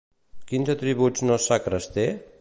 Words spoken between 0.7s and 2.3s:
atributs no sacres té?